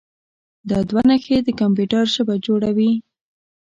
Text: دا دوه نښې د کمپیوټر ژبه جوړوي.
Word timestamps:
دا 0.69 0.79
دوه 0.89 1.01
نښې 1.09 1.37
د 1.43 1.49
کمپیوټر 1.59 2.03
ژبه 2.15 2.35
جوړوي. 2.45 2.91